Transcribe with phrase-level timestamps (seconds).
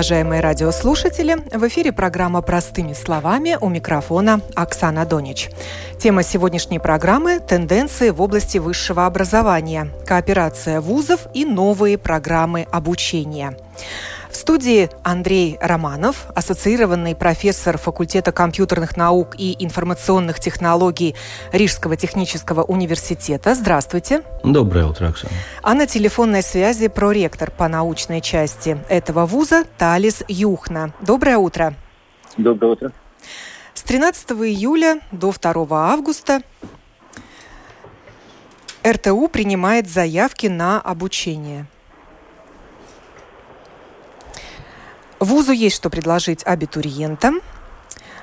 [0.00, 1.36] Уважаемые радиослушатели.
[1.54, 5.50] В эфире программа «Простыми словами» у микрофона Оксана Донич.
[5.98, 13.54] Тема сегодняшней программы– тенденции в области высшего образования, кооперация вузов и новые программы обучения.
[14.50, 21.14] В студии Андрей Романов, ассоциированный профессор факультета компьютерных наук и информационных технологий
[21.52, 23.54] Рижского технического университета.
[23.54, 24.24] Здравствуйте.
[24.42, 25.32] Доброе утро, Оксана.
[25.62, 30.94] А на телефонной связи проректор по научной части этого вуза Талис Юхна.
[31.00, 31.76] Доброе утро.
[32.36, 32.92] Доброе утро.
[33.74, 36.42] С 13 июля до 2 августа
[38.84, 41.66] РТУ принимает заявки на обучение–
[45.20, 47.40] Вузу есть что предложить абитуриентам.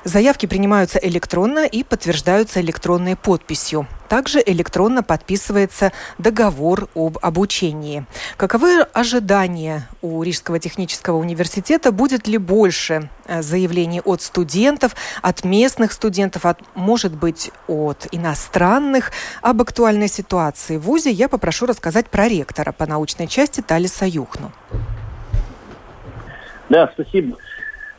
[0.03, 3.87] Заявки принимаются электронно и подтверждаются электронной подписью.
[4.09, 8.05] Также электронно подписывается договор об обучении.
[8.35, 11.91] Каковы ожидания у Рижского технического университета?
[11.91, 19.11] Будет ли больше э, заявлений от студентов, от местных студентов, от, может быть, от иностранных?
[19.43, 24.51] Об актуальной ситуации в ВУЗе я попрошу рассказать про ректора по научной части Талиса Юхну.
[26.69, 27.37] Да, спасибо.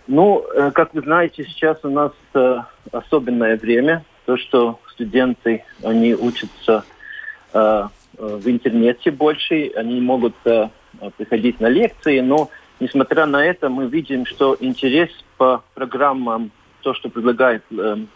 [0.07, 2.59] Ну, э, как вы знаете, сейчас у нас э,
[2.93, 4.05] особенное время.
[4.27, 6.85] То, что студенты, они учатся
[7.53, 10.35] э, в интернете больше, они могут
[11.17, 16.51] приходить на лекции, но несмотря на это, мы видим, что интерес по программам,
[16.83, 17.63] то, что предлагает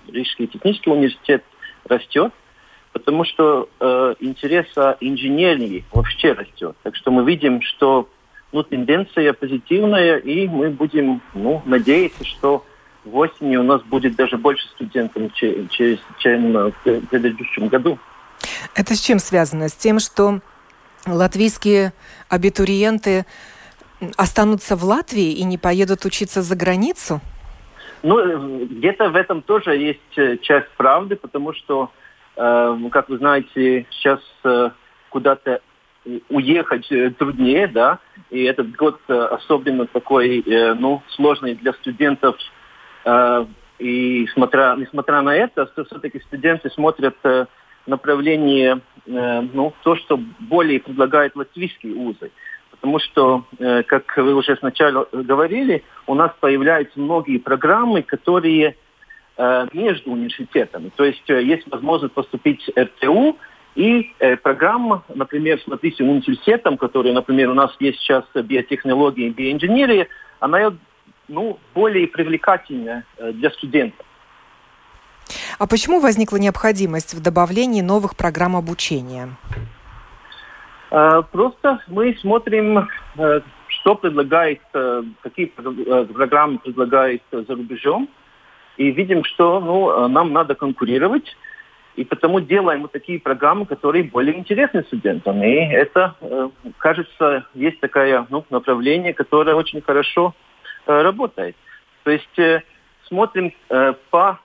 [0.09, 1.45] Рижский технический университет,
[1.85, 2.33] растет,
[2.93, 3.69] потому что
[4.19, 6.75] интерес о инженерии вообще растет.
[6.83, 8.09] Так что мы видим, что
[8.53, 12.65] ну, тенденция позитивная, и мы будем ну, надеяться, что
[13.05, 15.69] в осени у нас будет даже больше студентов, чем,
[16.19, 16.73] чем в
[17.11, 17.99] предыдущем году.
[18.75, 19.69] Это с чем связано?
[19.69, 20.41] С тем, что
[21.07, 21.93] латвийские
[22.29, 23.27] абитуриенты
[24.17, 27.21] останутся в Латвии и не поедут учиться за границу?
[28.03, 31.93] Ну, где-то в этом тоже есть э, часть правды, потому что,
[32.37, 34.71] э, как вы знаете, сейчас э,
[35.09, 35.61] куда-то
[36.29, 37.99] уехать э, труднее, да,
[38.31, 42.37] и этот год э, особенно такой, э, ну, сложный для студентов,
[43.81, 47.17] и смотря, несмотря на это, все-таки студенты смотрят
[47.85, 52.31] направление, ну, то, что более предлагают латвийские вузы.
[52.71, 58.77] Потому что, как вы уже сначала говорили, у нас появляются многие программы, которые
[59.73, 60.93] между университетами.
[60.95, 63.37] То есть есть возможность поступить в РТУ,
[63.75, 69.31] и э, программа, например, с Латвийским университетом, который, например, у нас есть сейчас биотехнологии и
[69.31, 70.09] биоинженерия,
[70.41, 70.73] она
[71.29, 74.05] ну, более привлекательная э, для студентов.
[75.59, 79.31] А почему возникла необходимость в добавлении новых программ обучения?
[80.91, 88.09] Э, просто мы смотрим, э, что предлагает, э, какие э, программы предлагает за рубежом,
[88.77, 91.37] и видим, что ну, нам надо конкурировать.
[91.97, 95.43] И потому делаем вот такие программы, которые более интересны студентам.
[95.43, 96.49] И это, э,
[96.79, 100.35] кажется, есть такое ну, направление, которое очень хорошо
[100.87, 101.55] э, работает.
[102.05, 102.63] То есть э,
[103.09, 103.53] смотрим
[104.11, 104.39] по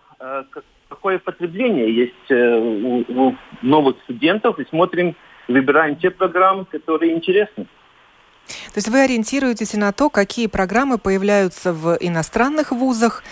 [0.89, 5.15] какое потребление есть у новых студентов и смотрим,
[5.47, 7.67] выбираем те программы, которые интересны.
[8.47, 13.23] То есть вы ориентируетесь на то, какие программы появляются в иностранных вузах,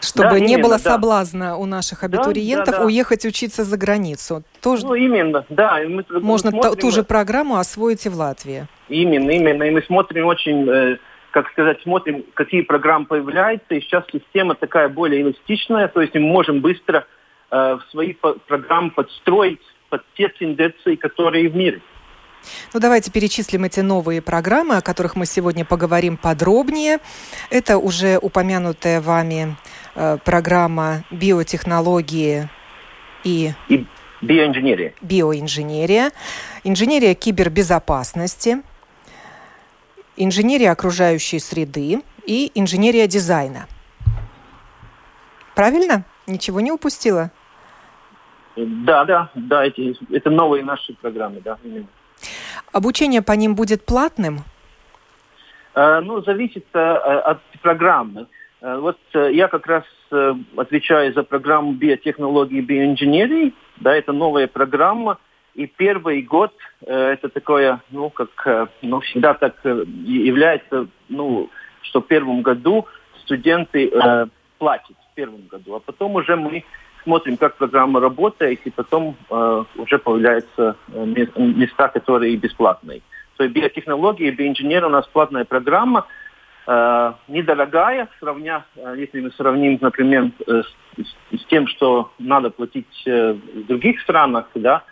[0.00, 2.86] чтобы да, не именно, было соблазна у наших абитуриентов да, да, да.
[2.86, 4.42] уехать учиться за границу.
[4.60, 5.80] Тоже ну, именно, да.
[5.86, 6.76] Мы, можно смотрим...
[6.76, 8.66] ту же программу освоить и в Латвии.
[8.88, 9.62] Именно, именно.
[9.64, 10.96] И мы смотрим очень, э,
[11.30, 13.74] как сказать, смотрим, какие программы появляются.
[13.74, 17.06] И сейчас система такая более эластичная, то есть мы можем быстро
[17.50, 18.14] э, свои
[18.46, 19.60] программы подстроить
[19.90, 21.80] под те тенденции, которые в мире.
[22.72, 26.98] Ну, давайте перечислим эти новые программы, о которых мы сегодня поговорим подробнее.
[27.50, 29.56] Это уже упомянутая вами
[29.94, 32.48] э, программа биотехнологии
[33.24, 33.52] и...
[33.68, 33.86] и
[34.22, 34.94] биоинженерия.
[35.00, 36.12] Биоинженерия.
[36.64, 38.62] Инженерия кибербезопасности.
[40.16, 43.66] инженерия окружающей среды и инженерия дизайна.
[45.54, 46.04] Правильно?
[46.26, 47.30] Ничего не упустила?
[48.56, 51.86] Да, да, да, эти, это новые наши программы, да, именно.
[52.72, 54.40] Обучение по ним будет платным?
[55.74, 58.26] Э, ну, зависит э, от программы.
[58.60, 59.84] Э, вот я как раз
[60.56, 63.54] отвечаю за программу биотехнологии и биоинженерии.
[63.76, 65.18] Да, это новая программа.
[65.54, 71.50] И первый год это такое, ну, как, ну, всегда так является, ну,
[71.82, 72.86] что в первом году
[73.22, 73.90] студенты
[74.58, 76.64] платят в первом году, а потом уже мы
[77.02, 83.02] смотрим, как программа работает, и потом э, уже появляются места, которые бесплатные.
[83.36, 86.06] То есть биотехнологии, биоинженер у нас платная программа–
[86.66, 90.62] э, недорогая, сравня, э, если мы сравним, например, э,
[90.96, 94.84] с, с тем, что надо платить э, в других странах, да,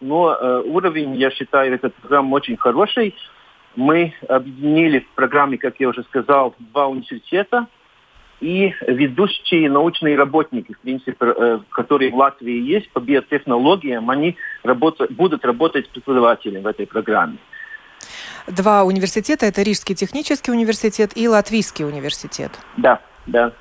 [0.00, 3.14] но э, уровень, я считаю, этой программы очень хороший.
[3.74, 7.66] Мы объединили в программе, как я уже сказал, два университета
[8.40, 15.06] и ведущие научные работники, в принципе, э, которые в Латвии есть по биотехнологиям, они работа,
[15.10, 17.38] будут работать преподавателями в этой программе.
[18.46, 22.52] Два университета– это Рижский технический университет и Латвийский университет.
[22.76, 23.52] Да, да.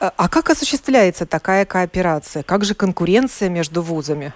[0.00, 2.42] А, а как осуществляется такая кооперация?
[2.42, 4.32] Как же конкуренция между вузами?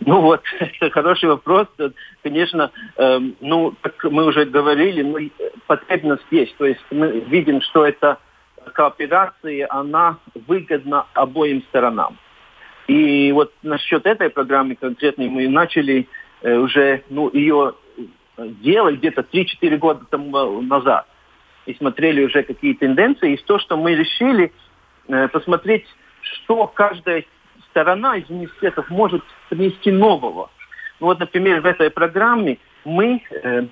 [0.00, 1.66] Ну вот, это хороший вопрос.
[2.22, 5.18] Конечно, э, ну, как мы уже говорили, ну,
[5.66, 6.56] потребность есть.
[6.56, 8.18] То есть мы видим, что эта
[8.72, 12.18] кооперация, она выгодна обоим сторонам.
[12.86, 16.08] И вот насчет этой программы конкретной мы начали
[16.42, 17.74] Э, уже ну, ее
[18.36, 21.06] делать где-то 3-4 года тому назад.
[21.66, 23.34] И смотрели уже какие тенденции.
[23.34, 24.52] И то, что мы решили
[25.08, 25.84] э, посмотреть,
[26.20, 27.24] что каждая
[27.78, 30.50] сторона из университетов может принести нового.
[30.98, 33.66] Ну, вот, например, в этой программе мы, э,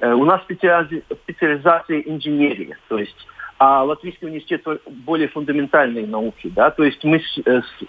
[0.00, 3.16] э, у нас специализ, специализация инженерия, то есть
[3.60, 7.84] а Латвийский университет более фундаментальные науки, да, то есть мы с, э, с,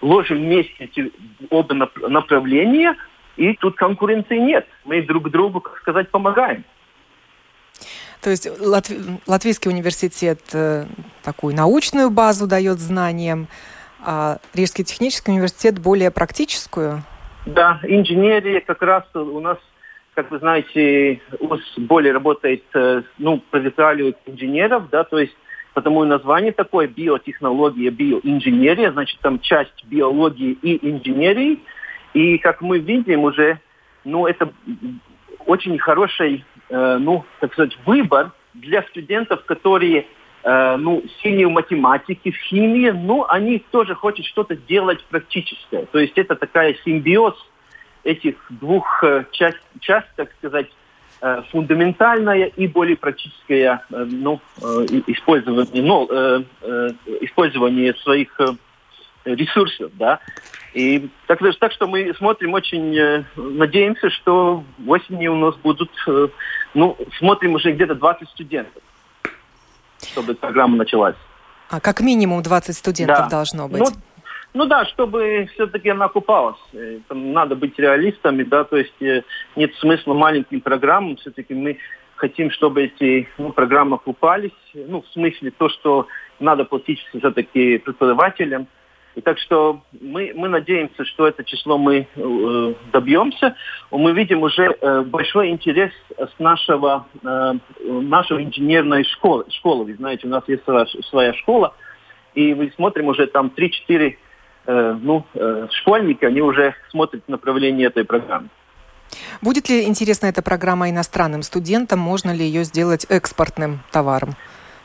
[0.00, 1.12] ложим вместе эти
[1.50, 2.94] оба направления,
[3.36, 4.68] и тут конкуренции нет.
[4.84, 6.64] Мы друг другу, как сказать, помогаем.
[8.20, 8.92] То есть Латв...
[9.26, 10.84] Латвийский университет э,
[11.24, 13.48] такую научную базу дает знаниям,
[14.04, 17.02] а Рижский технический университет более практическую?
[17.46, 19.58] Да, инженерия как раз у нас,
[20.14, 25.34] как вы знаете, УС более работает, э, ну, профессионаливает инженеров, да, то есть
[25.72, 31.60] потому и название такое биотехнология, биоинженерия, значит, там часть биологии и инженерии–
[32.14, 33.60] и как мы видим уже,
[34.04, 34.52] ну, это
[35.46, 40.06] очень хороший, э, ну, так сказать, выбор для студентов, которые,
[40.42, 45.86] э, ну, сильные в математике, в химии, но они тоже хотят что-то делать практическое.
[45.86, 47.34] То есть это такая симбиоз
[48.04, 50.68] этих двух э, часть, часть, так сказать,
[51.20, 54.40] э, фундаментальная и более практическое э, ну,
[55.06, 56.06] использование, ну,
[57.20, 58.38] использование своих
[59.24, 60.20] ресурсов, да.
[60.72, 65.90] И так, так что мы смотрим очень, надеемся, что осенью у нас будут,
[66.74, 68.82] ну, смотрим уже где-то 20 студентов,
[70.12, 71.16] чтобы программа началась.
[71.70, 73.28] А как минимум 20 студентов да.
[73.28, 73.80] должно быть?
[73.80, 73.86] Ну,
[74.54, 76.58] ну да, чтобы все-таки она окупалась.
[76.72, 78.94] Э, там надо быть реалистами, да, то есть
[79.56, 81.78] нет смысла маленьким программам, все-таки мы
[82.16, 86.06] хотим, чтобы эти ну, программы окупались, ну, в смысле то, что
[86.38, 88.66] надо платить все-таки преподавателям,
[89.16, 93.56] и так что мы, мы надеемся, что это число мы э, добьемся.
[93.90, 97.52] Мы видим уже э, большой интерес с нашего, э,
[97.84, 99.46] нашего инженерной школы.
[99.50, 99.84] школы.
[99.84, 101.74] Вы знаете, у нас есть своя, своя школа,
[102.34, 104.16] и мы смотрим уже там 3-4
[104.66, 108.48] э, ну, э, школьника, они уже смотрят направление этой программы.
[109.42, 111.98] Будет ли интересна эта программа иностранным студентам?
[111.98, 114.36] Можно ли ее сделать экспортным товаром?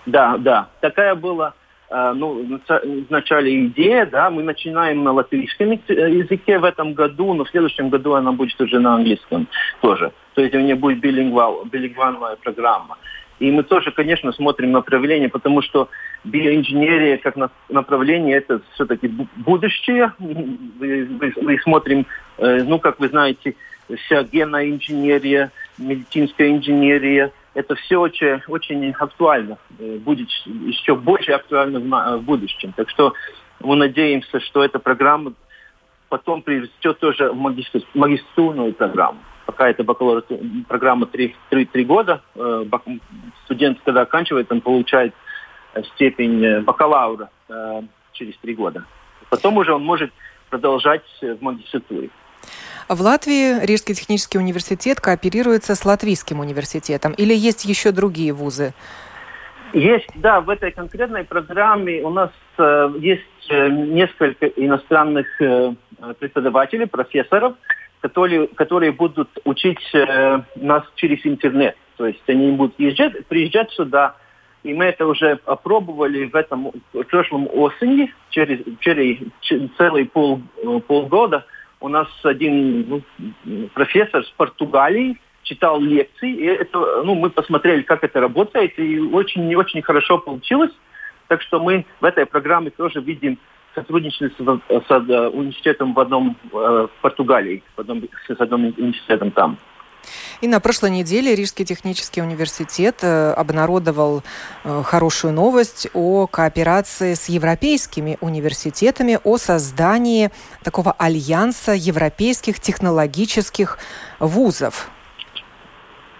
[0.07, 0.69] Да, да.
[0.81, 1.53] Такая была
[1.89, 2.59] ну,
[3.09, 8.13] вначале идея, да, мы начинаем на латвийском языке в этом году, но в следующем году
[8.13, 9.47] она будет уже на английском
[9.81, 10.11] тоже.
[10.33, 12.97] То есть у нее будет билингвал, билингвальная программа.
[13.39, 15.89] И мы тоже, конечно, смотрим направление, потому что
[16.23, 17.35] биоинженерия как
[17.69, 20.13] направление это все-таки будущее.
[20.19, 22.05] Мы смотрим,
[22.37, 23.55] э, ну, как вы знаете,
[24.05, 31.79] вся генная инженерия, медицинская инженерия– это все очень, очень актуально, э, будет еще больше актуально
[31.79, 32.73] в, в будущем.
[32.75, 33.13] Так что
[33.61, 35.33] мы надеемся, что эта программа
[36.09, 37.35] потом приведет тоже в
[37.95, 39.19] магистратурную программу.
[39.45, 40.23] Пока это бакалавр
[40.67, 42.65] программа 3, 3, 3 года, э,
[43.45, 45.13] студент, когда оканчивает, он получает
[45.73, 47.29] э, степень бакалавра
[48.11, 48.85] через 3 года.
[49.29, 50.11] Потом уже он может
[50.49, 52.09] продолжать в магистратуре.
[52.87, 58.75] В Латвии Рижский технический университет кооперируется с Латвийским университетом или есть еще другие вузы?
[59.73, 65.73] Есть, да, в этой конкретной программе у нас э, есть э, несколько иностранных э,
[66.19, 67.55] преподавателей, профессоров,
[68.01, 71.75] которые, которые будут учить э, нас через интернет.
[71.97, 74.15] То есть они будут езжать, приезжать сюда,
[74.61, 79.17] и мы это уже опробовали в этом в прошлом осени, через, через
[79.75, 80.41] целый пол,
[80.87, 81.45] полгода.
[81.85, 88.03] У нас один ну, профессор с Португалии читал лекции, и это, ну, мы посмотрели, как
[88.03, 90.71] это работает, и очень-очень хорошо получилось.
[91.27, 93.37] Так что мы в этой программе тоже видим
[93.75, 99.59] сотрудничество с, с университетом в одном э, в Португалии, в одном, с одним университетом там.
[100.41, 104.23] И на прошлой неделе Рижский технический университет э, обнародовал
[104.63, 110.31] э, хорошую новость о кооперации с европейскими университетами, о создании
[110.63, 113.77] такого альянса европейских технологических
[114.19, 114.89] вузов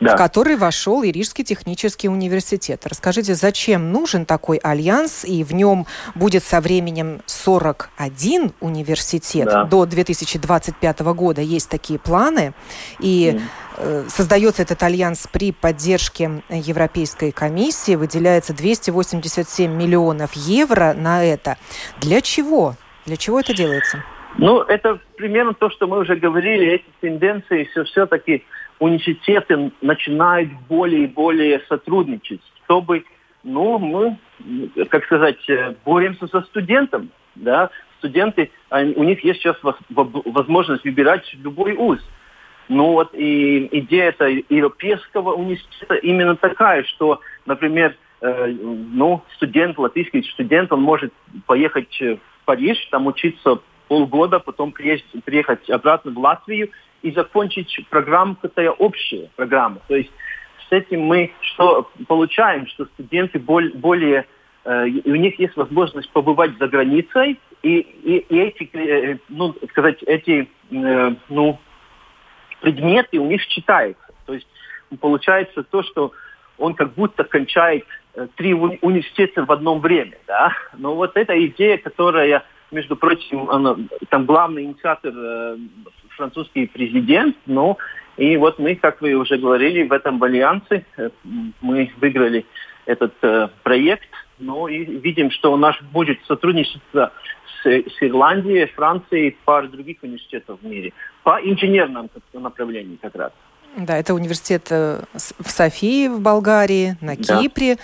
[0.06, 0.16] да.
[0.16, 2.82] в который вошел и Рижский технический университет.
[2.86, 5.86] Расскажите, зачем нужен такой альянс, и в нем
[6.16, 9.64] будет со временем 41 университет да.
[9.66, 11.42] до 2025 года.
[11.42, 12.54] Есть такие планы,
[13.00, 13.40] и
[13.78, 14.10] mm.
[14.10, 21.58] создается этот альянс при поддержке Европейской комиссии, выделяется 287 миллионов евро на это.
[22.00, 22.76] Для чего?
[23.06, 24.04] Для чего это делается?
[24.38, 28.44] Ну, это примерно то, что мы уже говорили, эти тенденции все все-таки
[28.80, 33.06] университеты начинают более и более сотрудничать, чтобы,
[33.44, 34.18] ну, мы,
[34.90, 39.58] как сказать, э, боремся со студентом, да, студенты, у них есть сейчас
[39.90, 42.00] возможность выбирать любой вуз.
[42.68, 50.24] Ну вот и идея это европейского университета именно такая, что, например, э, ну, студент, латвийский
[50.34, 51.14] студент, он может
[51.46, 56.70] поехать в Париж, там учиться полгода, потом приехать, приехать обратно в Латвию
[57.06, 59.78] и закончить программу, какая общая программа.
[59.88, 60.12] То есть
[60.68, 64.26] с этим мы что получаем, что студенты более, более
[64.64, 70.02] э, у них есть возможность побывать за границей, и, и, и эти, э, ну, сказать,
[70.02, 71.60] эти, э, ну,
[72.62, 74.12] предметы у них читаются.
[74.26, 74.48] То есть
[75.00, 76.12] получается то, что
[76.58, 77.86] он как будто кончает
[78.16, 80.54] э, три университета в одно время, да.
[80.76, 83.78] Но вот эта идея, которая между прочим, она,
[84.10, 85.58] там главный инициатор э,
[86.16, 87.78] французский президент, ну,
[88.18, 91.10] и вот мы, как вы уже говорили, в этом альянсе э,
[91.62, 92.46] мы выиграли
[92.86, 94.08] этот э, проект,
[94.40, 97.12] ну, и видим, что у нас будет сотрудничество
[97.64, 100.94] с, с Ирландией, Францией и пар других университетов в мире
[101.24, 103.32] по инженерному направлению как раз.
[103.76, 107.78] Да, это университет э, в Софии в Болгарии, на Кипре,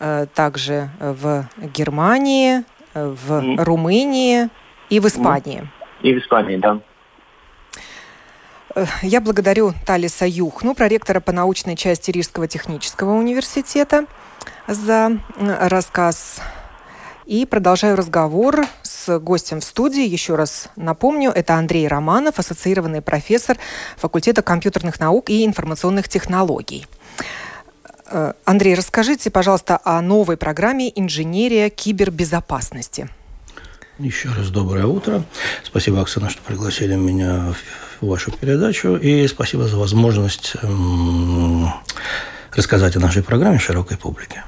[0.00, 0.26] да.
[0.26, 3.62] также в Германии, в mm.
[3.62, 4.48] Румынии
[4.88, 5.68] и в Испании.
[6.02, 6.80] И в Испании, да.
[9.02, 14.06] Я благодарю Талиса Юхну, проректора по научной части Рижского технического университета,
[14.68, 16.40] за рассказ.
[17.26, 20.06] И продолжаю разговор с гостем в студии.
[20.06, 23.58] Еще раз напомню, это Андрей Романов, ассоциированный профессор
[23.96, 26.86] факультета компьютерных наук и информационных технологий.
[28.06, 33.08] Э, Андрей, расскажите, пожалуйста, о новой программе «Инженерия кибербезопасности».
[34.00, 35.24] Еще раз доброе утро.
[35.62, 37.52] Спасибо, Оксана, что пригласили меня
[38.00, 38.96] в вашу передачу.
[38.96, 40.54] И спасибо за возможность
[42.54, 44.44] рассказать о нашей программе широкой публике.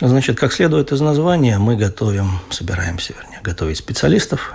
[0.00, 4.54] Значит, как следует из названия, мы готовим, собираемся, вернее, готовить специалистов,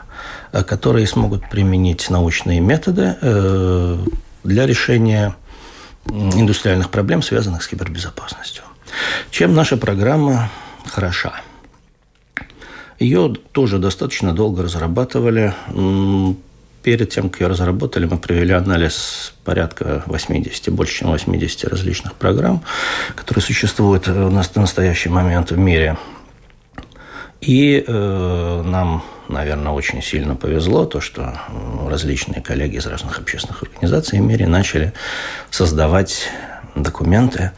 [0.52, 3.98] э, которые смогут применить научные методы э,
[4.44, 5.36] для решения
[6.08, 8.64] индустриальных проблем, связанных с кибербезопасностью.
[9.30, 10.50] Чем наша программа
[10.88, 11.34] хороша?
[13.04, 15.54] Ее тоже достаточно долго разрабатывали.
[16.84, 22.64] Перед тем, как ее разработали, мы провели анализ порядка 80, больше чем 80 различных программ,
[23.16, 25.98] которые существуют у нас на настоящий момент в мире.
[27.42, 31.38] И э, нам, наверное, очень сильно повезло, то, что
[31.90, 34.94] различные коллеги из разных общественных организаций в мире начали
[35.52, 36.30] создавать
[36.76, 37.52] документы,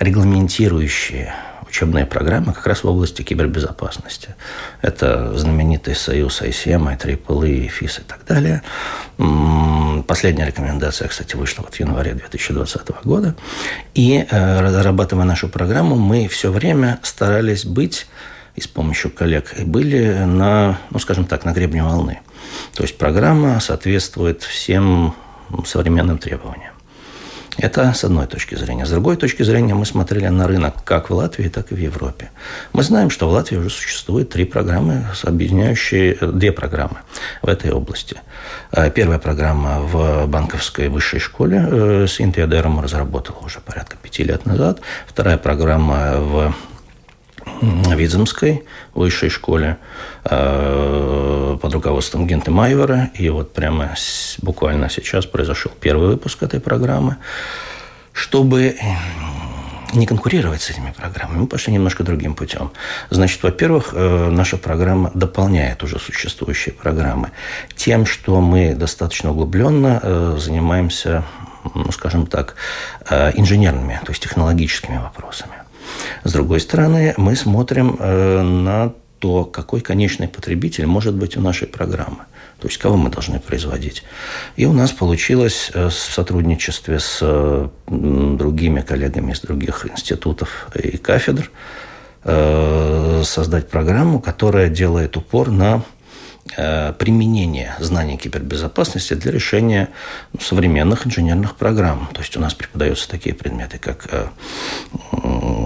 [0.00, 1.34] регламентирующие
[1.72, 4.34] учебные программы как раз в области кибербезопасности.
[4.82, 8.62] Это знаменитый союз ICM, IEEE, FIS и так далее.
[10.06, 13.34] Последняя рекомендация, кстати, вышла вот в январе 2020 года.
[13.94, 18.06] И э, разрабатывая нашу программу, мы все время старались быть
[18.54, 22.20] и с помощью коллег были на, ну, скажем так, на гребне волны.
[22.74, 25.14] То есть программа соответствует всем
[25.64, 26.71] современным требованиям.
[27.58, 28.86] Это с одной точки зрения.
[28.86, 32.30] С другой точки зрения мы смотрели на рынок как в Латвии, так и в Европе.
[32.72, 36.96] Мы знаем, что в Латвии уже существует три программы, объединяющие э, две программы
[37.42, 38.16] в этой области.
[38.72, 44.46] Э, первая программа в банковской высшей школе э, с Интиадером разработала уже порядка пяти лет
[44.46, 44.80] назад.
[45.06, 46.54] Вторая программа в
[47.62, 49.78] Видземской высшей школе
[50.24, 53.10] э, под руководством Генты Майвера.
[53.14, 53.94] И вот прямо
[54.40, 57.16] буквально сейчас произошел первый выпуск этой программы.
[58.12, 58.76] Чтобы
[59.92, 62.72] не конкурировать с этими программами, мы пошли немножко другим путем.
[63.10, 67.30] Значит, во-первых, э, наша программа дополняет уже существующие программы
[67.76, 71.24] тем, что мы достаточно углубленно э, занимаемся,
[71.74, 72.56] ну, скажем так,
[73.08, 75.61] инженерными, то есть технологическими вопросами.
[76.24, 81.68] С другой стороны, мы смотрим э, на то, какой конечный потребитель может быть у нашей
[81.68, 82.24] программы.
[82.60, 84.04] То есть, кого мы должны производить.
[84.56, 90.96] И у нас получилось э, в сотрудничестве с э, другими коллегами из других институтов и
[90.96, 91.50] кафедр
[93.24, 95.82] создать программу, которая делает упор на
[96.56, 99.88] применение знаний кибербезопасности для решения
[100.40, 102.08] современных инженерных программ.
[102.12, 104.26] То есть у нас преподаются такие предметы, как э,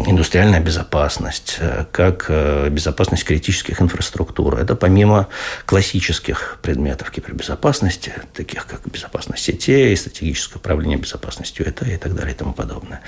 [0.07, 2.31] индустриальная безопасность, э, как
[2.71, 4.59] безопасность критических инфраструктур.
[4.59, 5.29] Это помимо
[5.65, 12.37] классических предметов кибербезопасности, таких как безопасность сетей, стратегическое управление безопасностью это и так далее и
[12.37, 13.01] тому подобное.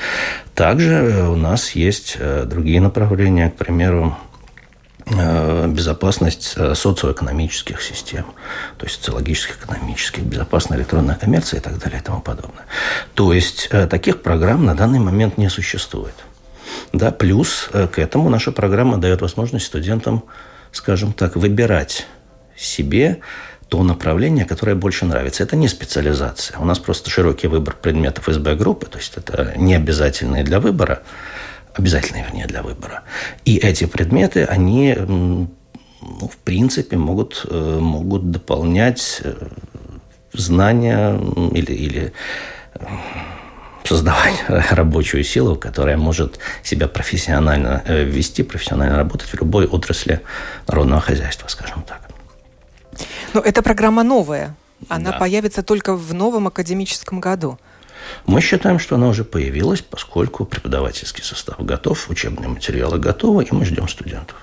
[0.54, 4.27] Также у нас есть другие направления, к примеру, Э,
[5.68, 8.26] безопасность э, социоэкономических систем,
[8.76, 12.66] то есть социологических, экономических, безопасная электронная коммерция и так далее и тому подобное.
[13.14, 16.14] То есть э, таких программ на данный момент не существует.
[16.92, 20.24] Да, плюс к этому наша программа дает возможность студентам,
[20.72, 22.06] скажем так, выбирать
[22.56, 23.20] себе
[23.68, 25.42] то направление, которое больше нравится.
[25.42, 26.58] Это не специализация.
[26.58, 31.02] У нас просто широкий выбор предметов СБ-группы, то есть это не обязательные для выбора
[31.78, 33.02] обязательные, вернее, для выбора.
[33.44, 35.48] И эти предметы, они, ну,
[36.00, 39.34] в принципе, могут, э, могут дополнять э,
[40.32, 41.18] знания
[41.52, 42.12] или, или
[42.74, 42.86] э,
[43.84, 50.20] создавать рабочую силу, которая может себя профессионально вести, профессионально работать в любой отрасли
[50.66, 52.02] народного хозяйства, скажем так.
[53.34, 54.54] Но эта программа новая.
[54.88, 55.18] Она да.
[55.18, 57.58] появится только в новом академическом году.
[58.26, 63.64] Мы считаем, что она уже появилась, поскольку преподавательский состав готов, учебные материалы готовы, и мы
[63.64, 64.36] ждем студентов.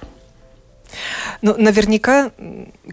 [1.41, 2.31] Ну, наверняка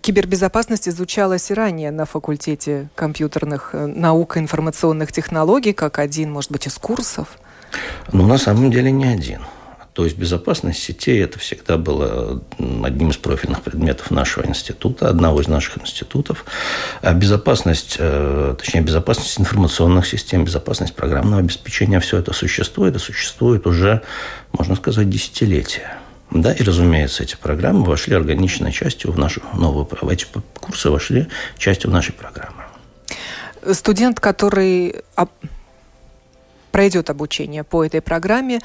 [0.01, 6.51] кибербезопасность изучалась и ранее на факультете компьютерных э, наук и информационных технологий, как один, может
[6.51, 7.29] быть, из курсов.
[8.13, 9.43] Ну, на самом деле не один.
[9.93, 12.43] То есть безопасность сетей– это всегда было
[12.83, 16.47] одним из профильных предметов нашего института, одного из наших институтов.
[17.03, 23.67] А безопасность, э, точнее, безопасность информационных систем, безопасность программного обеспечения– все это существует, и существует
[23.67, 24.01] уже,
[24.53, 25.99] можно сказать, десятилетия.
[26.31, 29.87] Да, и, разумеется, эти программы вошли органичной частью в нашу новую...
[30.11, 30.27] Эти
[30.59, 31.29] курсы вошли
[31.59, 32.63] частью нашей программы.
[33.75, 35.03] Студент, который
[36.71, 38.61] пройдет обучение по этой программе,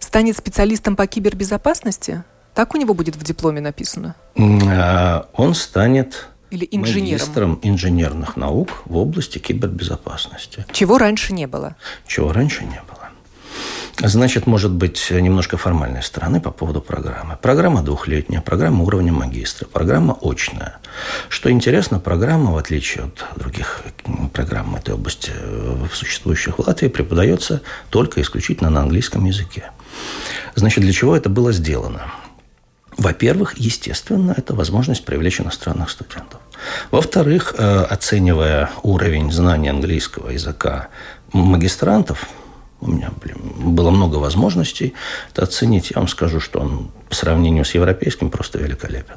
[0.00, 2.24] станет специалистом по кибербезопасности?
[2.54, 4.16] Так у него будет в дипломе написано?
[4.36, 7.12] А, он станет или инженером?
[7.12, 10.66] магистром инженерных наук в области кибербезопасности.
[10.72, 11.76] Чего раньше не было?
[12.06, 12.90] Чего раньше не было.
[14.02, 17.36] Значит, может быть, немножко формальной стороны по поводу программы.
[17.40, 20.78] Программа двухлетняя, программа уровня магистра, программа очная.
[21.28, 23.82] Что интересно, программа, в отличие от других
[24.32, 27.60] программ этой области, э, существующих в Латвии, преподается
[27.90, 29.70] только исключительно на английском языке.
[30.54, 32.02] Значит, для чего это было сделано?
[32.96, 36.40] Во-первых, естественно, это возможность привлечь иностранных студентов.
[36.90, 40.88] Во-вторых, э, оценивая уровень знания английского языка
[41.32, 42.28] магистрантов,
[42.80, 43.38] у меня блин,
[43.74, 44.94] было много возможностей
[45.32, 45.90] это оценить.
[45.90, 49.16] Я вам скажу, что он по сравнению с европейским просто великолепен.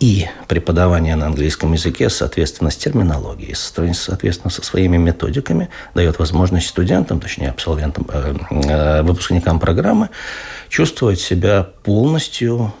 [0.00, 7.20] И преподавание на английском языке, соответственно, с терминологией, соответственно, со своими методиками, дает возможность студентам,
[7.20, 10.10] точнее, абсолвентам, э, э, выпускникам программы
[10.68, 12.72] чувствовать себя полностью,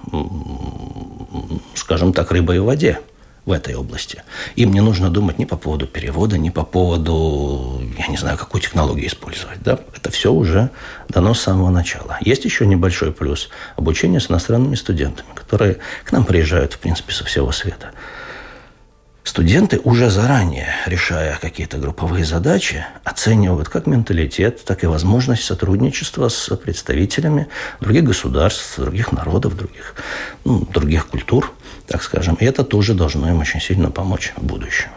[1.74, 3.00] скажем так, рыбой в воде
[3.46, 4.22] в этой области.
[4.56, 8.60] Им не нужно думать ни по поводу перевода, ни по поводу, я не знаю, какую
[8.60, 9.62] технологию использовать.
[9.62, 9.78] Да?
[9.94, 10.70] Это все уже
[11.08, 12.18] дано с самого начала.
[12.20, 17.24] Есть еще небольшой плюс– обучение с иностранными студентами, которые к нам приезжают, в принципе, со
[17.24, 17.92] всего света.
[19.26, 26.56] Студенты уже заранее, решая какие-то групповые задачи, оценивают как менталитет, так и возможность сотрудничества с
[26.56, 27.48] представителями
[27.80, 29.96] других государств, других народов, других,
[30.44, 31.52] ну, других культур–
[31.86, 32.34] так скажем.
[32.36, 34.90] И это тоже должно им очень сильно помочь в будущем.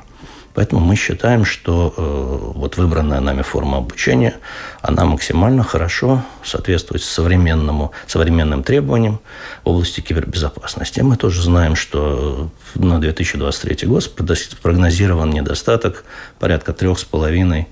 [0.59, 4.35] Поэтому мы считаем, что э, вот выбранная нами форма обучения,
[4.81, 9.21] она максимально хорошо соответствует современному, современным требованиям
[9.63, 10.99] в области кибербезопасности.
[10.99, 14.13] Мы тоже знаем, что на 2023 год
[14.61, 16.03] прогнозирован недостаток
[16.39, 17.69] порядка трех с половиной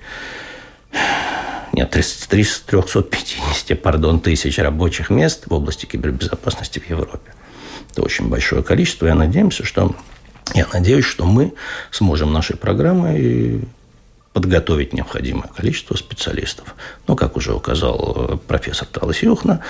[1.73, 7.33] нет, 350 пардон, тысяч рабочих мест в области кибербезопасности в Европе.
[7.91, 9.07] Это очень большое количество.
[9.07, 9.93] Я надеемся, что
[10.53, 11.53] я надеюсь, что мы
[11.91, 13.61] сможем нашей программой
[14.33, 16.75] подготовить необходимое количество специалистов.
[17.07, 19.61] Но, как уже указал э, профессор Талас Юхна,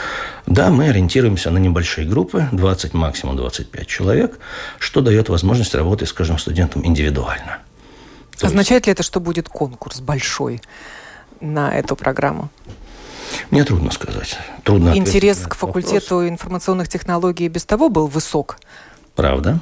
[0.45, 4.37] да, мы ориентируемся на небольшие группы, 20, максимум 25 человек,
[4.77, 7.59] что дает возможность работать, скажем, студентам индивидуально.
[8.37, 8.87] То Означает есть...
[8.87, 10.61] ли это, что будет конкурс большой
[11.39, 12.49] на эту программу?
[13.51, 14.37] Мне трудно сказать.
[14.65, 16.29] Трудно Интерес к факультету вопрос.
[16.29, 18.57] информационных технологий без того был высок.
[19.15, 19.59] Правда.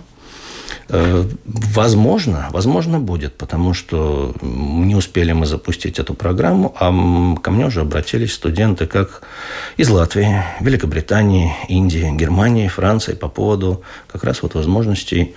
[0.90, 7.66] Э, возможно, возможно будет, потому что не успели мы запустить эту программу, а ко мне
[7.66, 9.24] уже обратились студенты как
[9.78, 15.36] из Латвии, Великобритании, Индии, Германии, Франции по поводу как раз вот возможностей,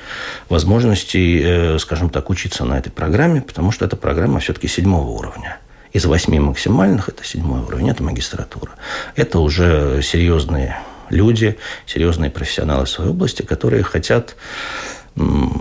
[0.48, 5.58] возможностей, э, скажем так, учиться на этой программе, потому что эта программа все-таки седьмого уровня.
[5.92, 8.72] Из восьми максимальных это седьмой уровень, это магистратура.
[9.16, 10.76] Это уже серьезные
[11.10, 14.36] люди, серьезные профессионалы в своей области, которые хотят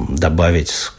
[0.10, 0.92] добавить,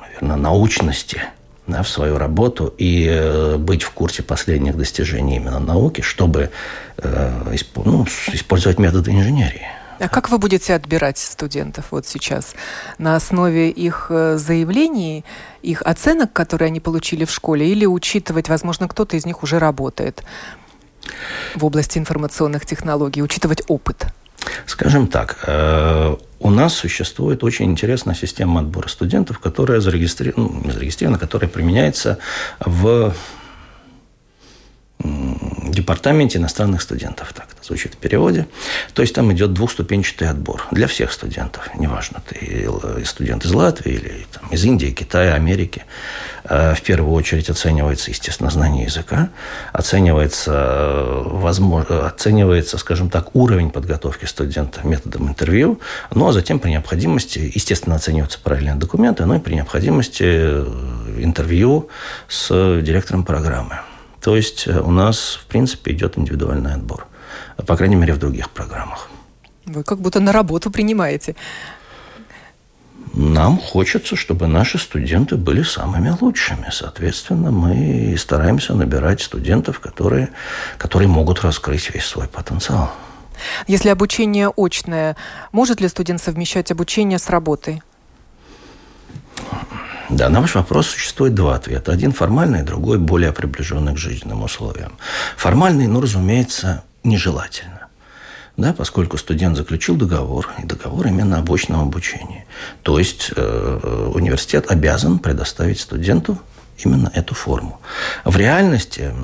[0.00, 1.22] наверное, научности
[1.66, 6.50] да, в свою работу и э, быть в курсе последних достижений именно науки, чтобы
[6.98, 9.66] э, ну, использовать методы инженерии.
[9.98, 12.54] А как вы будете отбирать студентов вот сейчас?
[12.98, 15.24] На основе их э, заявлений,
[15.62, 20.24] их оценок, которые они получили в школе, или учитывать, возможно, кто-то из них уже работает
[21.54, 24.06] в области информационных технологий, учитывать опыт?
[24.66, 31.18] Скажем так, э, у нас существует очень интересная система отбора студентов, которая зарегистрирована, ну, зарегистрирована,
[31.18, 32.18] которая применяется
[32.58, 33.14] в
[35.02, 38.46] департаменте иностранных студентов, так это звучит в переводе.
[38.94, 42.68] То есть там идет двухступенчатый отбор для всех студентов, неважно, ты
[43.04, 45.84] студент из Латвии или там, из Индии, Китая, Америки.
[46.44, 49.30] Э, в первую очередь оценивается, естественно, знание языка,
[49.72, 55.80] оценивается, э, возможно, оценивается, скажем так, уровень подготовки студента методом интервью,
[56.14, 60.66] ну а затем при необходимости, естественно, оцениваются правильные документы, но и при необходимости э,
[61.18, 61.88] интервью
[62.28, 62.48] с
[62.82, 63.78] директором программы.
[64.22, 67.06] То есть э, у нас, в принципе, идет индивидуальный отбор.
[67.66, 69.08] По крайней мере, в других программах.
[69.66, 71.34] Вы как будто на работу принимаете.
[73.14, 76.68] Нам хочется, чтобы наши студенты были самыми лучшими.
[76.70, 80.30] Соответственно, мы стараемся набирать студентов, которые,
[80.78, 82.90] которые могут раскрыть весь свой потенциал.
[83.66, 85.16] Если обучение очное,
[85.50, 87.82] может ли студент совмещать обучение с работой?
[90.10, 91.92] Да, на ваш вопрос существует два ответа.
[91.92, 94.92] Один формальный, другой более приближенный к жизненным условиям.
[95.36, 97.88] Формальный, ну, разумеется, нежелательно.
[98.58, 102.44] Да, поскольку студент заключил договор, и договор именно об очном обучении.
[102.82, 106.38] То есть э, университет обязан предоставить студенту
[106.84, 107.80] именно эту форму.
[108.24, 109.14] В реальности,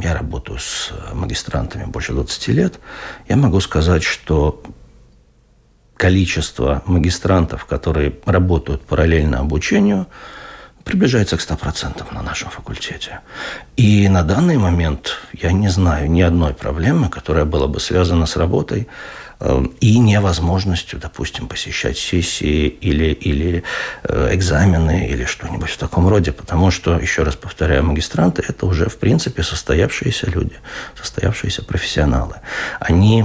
[0.00, 2.78] я работаю с магистрантами больше 20 лет,
[3.28, 4.62] я могу сказать, что
[5.96, 10.06] количество магистрантов, которые работают параллельно обучению,
[10.86, 13.20] приближается к 100% на нашем факультете.
[13.76, 18.36] И на данный момент я не знаю ни одной проблемы, которая была бы связана с
[18.36, 18.86] работой
[19.40, 23.64] э, и невозможностью, допустим, посещать сессии или, или
[24.04, 26.30] э, экзамены или что-нибудь в таком роде.
[26.30, 30.54] Потому что, еще раз повторяю, магистранты– это уже, в принципе, состоявшиеся люди,
[30.94, 32.36] состоявшиеся профессионалы.
[32.78, 33.24] Они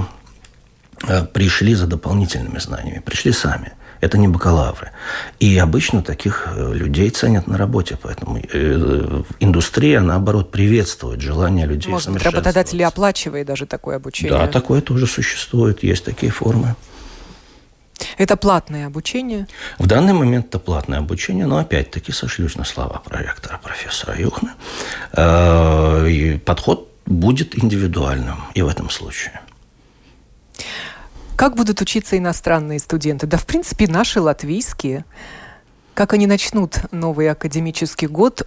[1.32, 4.90] пришли за дополнительными знаниями, пришли сами– это не бакалавры.
[5.38, 7.96] И обычно таких э, людей ценят на работе.
[8.02, 14.36] Поэтому э, индустрия, наоборот, приветствует желание людей Может быть, работодатели оплачивают даже такое обучение?
[14.36, 15.84] Да, такое тоже существует.
[15.84, 16.74] Есть такие формы.
[18.18, 19.46] Это платное обучение?
[19.78, 24.54] В данный момент это платное обучение, но опять-таки сошлюсь на слова проректора профессора Юхна.
[25.12, 29.40] Э, подход будет индивидуальным и в этом случае.
[31.42, 33.26] Как будут учиться иностранные студенты?
[33.26, 35.04] Да, в принципе, наши латвийские.
[35.92, 38.46] Как они начнут новый академический год?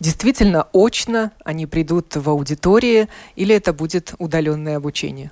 [0.00, 5.30] Действительно, очно они придут в аудитории или это будет удаленное обучение?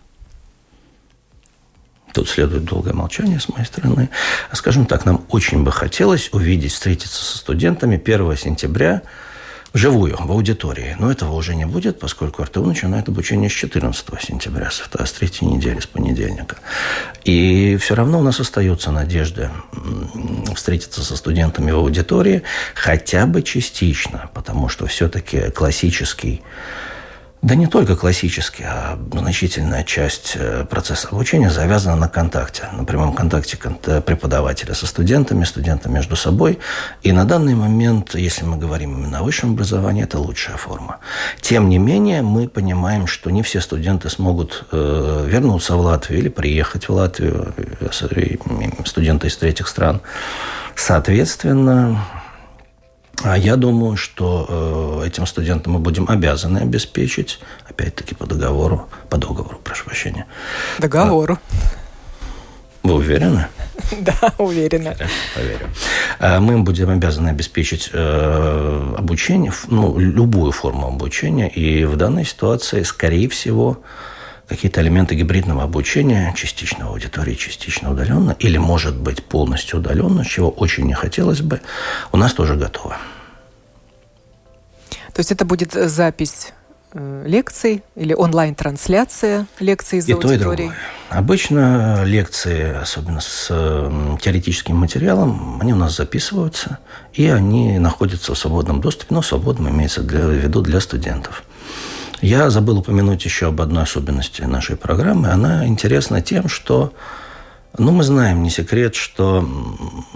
[2.15, 4.09] Тут следует долгое молчание с моей стороны.
[4.53, 9.03] Скажем так, нам очень бы хотелось увидеть, встретиться со студентами 1 сентября
[9.73, 10.97] вживую, в аудитории.
[10.99, 15.49] Но этого уже не будет, поскольку РТУ начинает обучение с 14 сентября, с, с третьей
[15.49, 16.57] недели, с понедельника.
[17.25, 19.51] И все равно у нас остается надежда
[20.55, 22.43] встретиться со студентами в аудитории
[22.75, 26.43] хотя бы частично, потому что все-таки классический
[27.43, 33.15] да не только классический, а значительная часть э, процесса обучения завязана на контакте, на прямом
[33.15, 36.61] контакте преподавателя со студентами, студенты между собой.
[37.03, 41.01] И на данный момент, если мы говорим именно о высшем образовании, это лучшая форма.
[41.41, 46.29] Тем не менее, мы понимаем, что не все студенты смогут э, вернуться в Латвию или
[46.29, 47.89] приехать в Латвию, э,
[48.85, 50.01] студенты из третьих стран.
[50.77, 51.99] Соответственно,
[53.37, 59.61] я думаю, что э, этим студентам мы будем обязаны обеспечить, опять-таки по договору, по договору,
[59.63, 60.27] прошу прощения.
[60.79, 61.39] Договору.
[61.39, 61.73] А,
[62.83, 63.47] вы уверены?
[64.01, 64.97] Да, уверена.
[65.35, 65.69] Поверю.
[66.19, 71.49] А мы будем обязаны обеспечить э, обучение, ну, любую форму обучения.
[71.49, 73.83] И в данной ситуации, скорее всего,
[74.49, 80.51] какие-то элементы гибридного обучения, частично в аудитории, частично удаленно, или, может быть, полностью удаленно, чего
[80.51, 81.61] очень не хотелось бы,
[82.13, 82.99] у нас тоже готово.
[85.15, 86.53] То есть это будет запись
[86.95, 90.39] э, лекций или онлайн-трансляция лекций из и аудитории?
[90.39, 90.77] То, и другое.
[91.11, 93.49] Обычно лекции, особенно с
[94.23, 96.79] теоретическим материалом, они у нас записываются,
[97.13, 101.45] и они находятся в свободном доступе, но свободным имеется для, в виду для студентов.
[102.23, 105.31] Я забыл упомянуть еще об одной особенности нашей программы.
[105.31, 106.93] Она интересна тем, что
[107.77, 109.45] ну, мы знаем, не секрет, что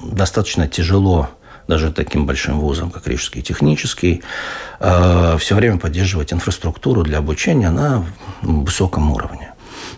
[0.01, 1.29] достаточно тяжело
[1.67, 4.23] даже таким большим вузом, как Рижский технический,
[4.79, 8.05] э, все время поддерживать инфраструктуру для обучения на
[8.41, 9.53] высоком уровне.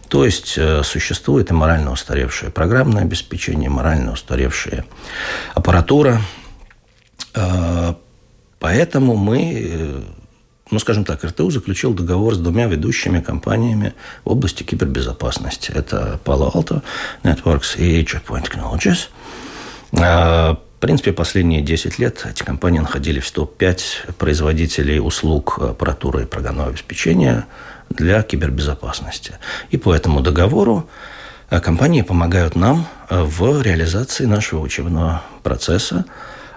[0.09, 4.87] То есть э, существует и морально устаревшее программное обеспечение, морально устаревшая
[5.55, 6.23] аппаратура.
[7.35, 7.93] Э,
[8.61, 10.05] поэтому мы
[10.71, 15.73] ну, скажем так, РТУ заключил договор с двумя ведущими компаниями в области кибербезопасности.
[15.75, 16.83] Это Palo Alto
[17.23, 19.09] Networks и Checkpoint Technologies.
[20.79, 26.69] В принципе, последние 10 лет эти компании находились в топ-5 производителей услуг аппаратуры и программного
[26.69, 27.47] обеспечения
[27.91, 29.39] для кибербезопасности.
[29.71, 30.89] И по этому договору
[31.51, 36.05] э, компании помогают нам в реализации нашего учебного процесса,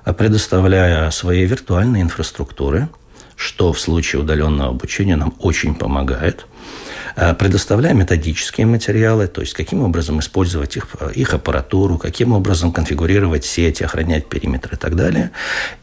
[0.05, 2.89] э, предоставляя свои виртуальные инфраструктуры,
[3.35, 6.45] что в случае удаленного обучения нам очень помогает–
[7.15, 13.45] Э, предоставляя методические материалы, то есть каким образом использовать их, их аппаратуру, каким образом конфигурировать
[13.45, 15.31] сети, охранять периметр и так далее.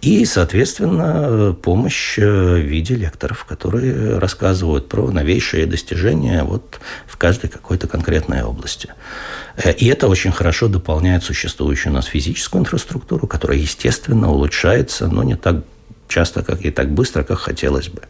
[0.01, 7.49] И, соответственно, помощь э, в виде лекторов, которые рассказывают про новейшие достижения вот в каждой
[7.49, 8.91] какой-то конкретной области.
[9.57, 15.23] Э, и это очень хорошо дополняет существующую у нас физическую инфраструктуру, которая, естественно, улучшается, но
[15.23, 15.57] не так
[16.09, 18.03] часто, как и так быстро, как хотелось бы.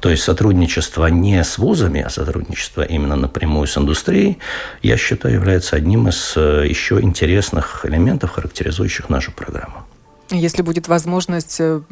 [0.00, 4.38] То есть сотрудничество не с вузами, а сотрудничество именно напрямую с индустрией,
[4.82, 9.84] я считаю, является одним из э, еще интересных элементов, характеризующих нашу программу.
[10.30, 11.82] Если будет возможность э,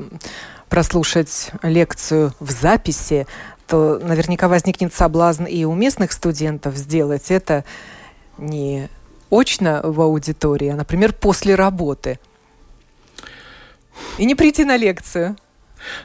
[0.69, 3.27] прослушать лекцию в записи,
[3.67, 7.64] то наверняка возникнет соблазн и у местных студентов сделать это
[8.38, 8.88] не
[9.31, 12.19] очно в аудитории, а, например, после работы.
[14.18, 15.37] И не прийти на лекцию.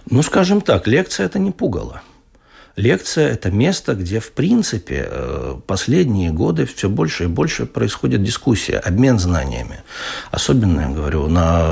[0.10, 2.02] Ну, скажем так, лекция– это не пугало.
[2.76, 8.80] Лекция– это место, где, в принципе, э, последние годы все больше и больше происходит дискуссия,
[8.80, 9.84] обмен знаниями.
[10.32, 11.68] Особенно, я говорю, на,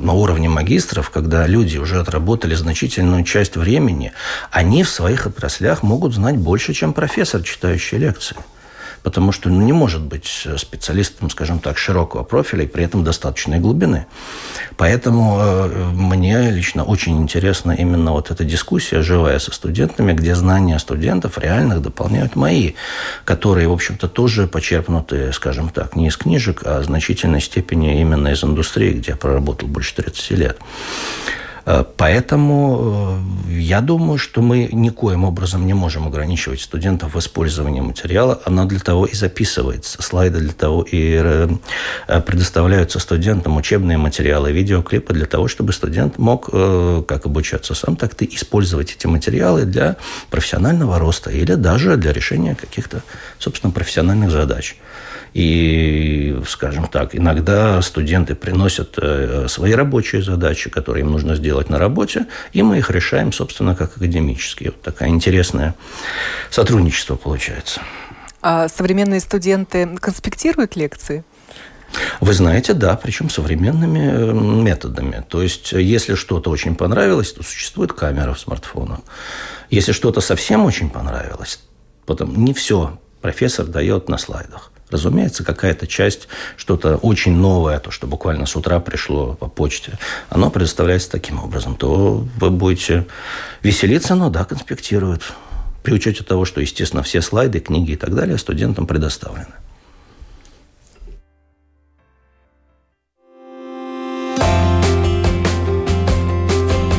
[0.00, 4.12] на уровне магистров, когда люди уже отработали значительную часть времени,
[4.50, 8.36] они в своих отраслях могут знать больше, чем профессор, читающий лекции
[9.02, 13.58] потому что ну, не может быть специалистом, скажем так, широкого профиля и при этом достаточной
[13.58, 14.06] глубины.
[14.76, 20.78] Поэтому э, мне лично очень интересна именно вот эта дискуссия живая со студентами, где знания
[20.78, 22.72] студентов реальных дополняют мои,
[23.24, 28.28] которые, в общем-то, тоже почерпнуты, скажем так, не из книжек, а в значительной степени именно
[28.28, 30.58] из индустрии, где я проработал больше 30 лет.
[31.66, 37.80] Э, поэтому э, я думаю, что мы никоим образом не можем ограничивать студентов в использовании
[37.80, 38.40] материала.
[38.44, 40.02] Оно для того и записывается.
[40.02, 41.48] Слайды для того и э,
[42.20, 48.34] предоставляются студентам учебные материалы, видеоклипы для того, чтобы студент мог как обучаться сам, так и
[48.34, 49.96] использовать эти материалы для
[50.30, 53.02] профессионального роста или даже для решения каких-то,
[53.38, 54.76] собственно, профессиональных задач.
[55.32, 61.78] И, скажем так, иногда студенты приносят э, свои рабочие задачи, которые им нужно сделать на
[61.78, 64.70] работе, и мы их решаем, собственно, как академические.
[64.70, 65.74] Вот такое интересное
[66.50, 67.80] сотрудничество получается.
[68.42, 71.24] А современные студенты конспектируют лекции?
[72.20, 75.24] Вы знаете, да, причем современными э, методами.
[75.28, 79.00] То есть, если что-то очень понравилось, то существует камера в смартфонах.
[79.70, 81.60] Если что-то совсем очень понравилось,
[82.06, 84.72] потом не все профессор дает на слайдах.
[84.90, 89.98] Разумеется, какая-то часть, что-то очень новое, то, что буквально с утра пришло по почте,
[90.28, 91.76] оно предоставляется таким образом.
[91.76, 93.06] То вы будете
[93.62, 95.32] веселиться, но да, конспектируют.
[95.82, 99.46] При учете того, что, естественно, все слайды, книги и так далее студентам предоставлены.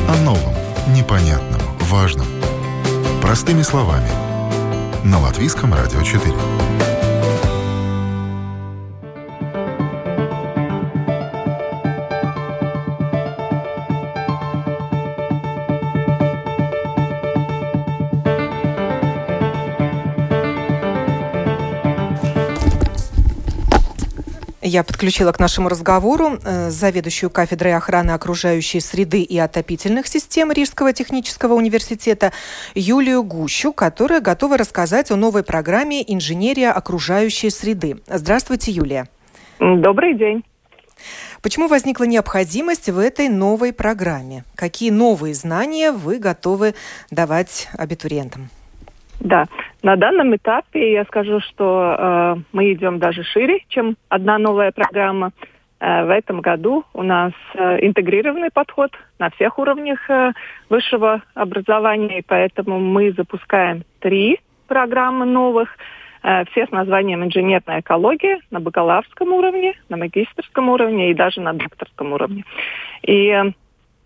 [0.08, 0.54] О новом,
[0.94, 2.26] непонятном, важном.
[3.20, 4.10] Простыми словами.
[5.04, 6.91] На Латвийском радио 4.
[24.72, 30.94] Я подключила к нашему разговору э, заведующую кафедрой охраны окружающей среды и отопительных систем Рижского
[30.94, 32.32] технического университета
[32.74, 38.00] Юлию Гущу, которая готова рассказать о новой программе «Инженерия окружающей среды».
[38.06, 39.08] Здравствуйте, Юлия.
[39.58, 40.42] Добрый день.
[41.42, 44.42] Почему возникла необходимость в этой новой программе?
[44.54, 46.74] Какие новые знания вы готовы
[47.10, 48.48] давать абитуриентам?
[49.22, 49.46] Да,
[49.84, 55.30] на данном этапе я скажу, что э, мы идем даже шире, чем одна новая программа.
[55.78, 60.32] Э, в этом году у нас э, интегрированный подход на всех уровнях э,
[60.68, 65.68] высшего образования, и поэтому мы запускаем три программы новых,
[66.24, 71.52] э, все с названием «Инженерная экология» на бакалаврском уровне, на магистрском уровне и даже на
[71.52, 72.44] докторском уровне.
[73.02, 73.52] И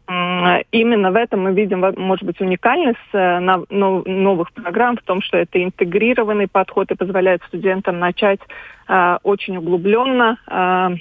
[0.08, 5.62] Именно в этом мы видим, может быть, уникальность э, новых программ в том, что это
[5.62, 8.38] интегрированный подход и позволяет студентам начать
[8.88, 10.96] э, очень углубленно э,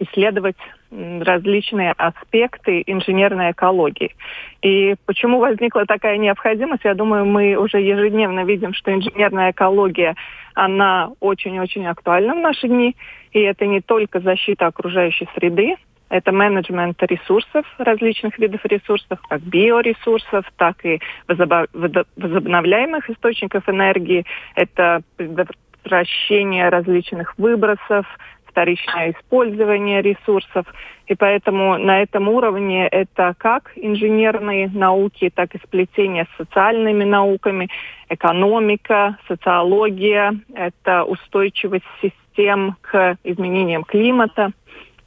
[0.00, 0.56] исследовать
[0.90, 4.14] различные аспекты инженерной экологии.
[4.62, 6.84] И почему возникла такая необходимость?
[6.84, 10.14] Я думаю, мы уже ежедневно видим, что инженерная экология,
[10.54, 12.96] она очень-очень актуальна в наши дни.
[13.32, 15.76] И это не только защита окружающей среды,
[16.14, 24.24] это менеджмент ресурсов, различных видов ресурсов, как биоресурсов, так и возобновляемых источников энергии.
[24.54, 28.06] Это предотвращение различных выбросов,
[28.46, 30.66] вторичное использование ресурсов.
[31.08, 37.68] И поэтому на этом уровне это как инженерные науки, так и сплетение с социальными науками,
[38.08, 44.52] экономика, социология, это устойчивость систем к изменениям климата–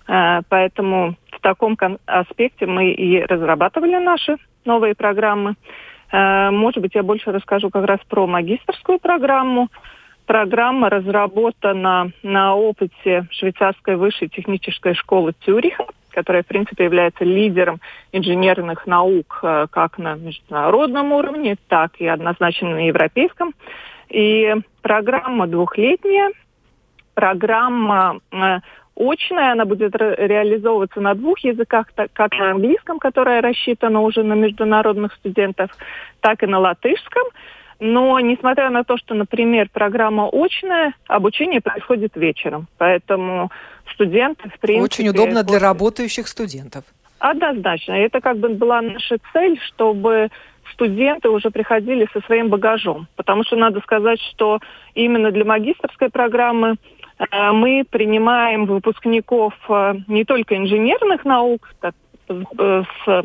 [0.08, 5.56] поэтому в таком аспекте мы и разрабатывали наши новые программы.
[6.12, 9.70] Э, может быть, я больше расскажу как раз про магистрскую программу.
[10.26, 17.80] Программа разработана на опыте швейцарской высшей технической школы Цюриха, которая, в принципе, является лидером
[18.12, 23.54] инженерных наук э, как на международном уровне, так и однозначно на европейском.
[24.10, 26.32] И программа двухлетняя,
[27.13, 28.20] программа
[28.97, 34.23] очная, она будет ре реализовываться на двух языках, так, как на английском, которая рассчитана уже
[34.23, 35.71] на международных студентов,
[36.19, 37.23] так и на латышском.
[37.79, 42.67] Но несмотря на то, что, например, программа очная, обучение происходит вечером.
[42.77, 43.51] Поэтому
[43.93, 44.83] студенты, в принципе...
[44.83, 46.83] Очень удобно для работающих студентов.
[47.19, 47.93] Однозначно.
[47.93, 50.29] Это как бы была наша цель, чтобы
[50.73, 53.07] студенты уже приходили со своим багажом.
[53.15, 54.60] Потому что надо сказать, что
[54.95, 56.75] именно для магистрской программы
[57.51, 63.23] мы принимаем выпускников э, не только инженерных наук, э, с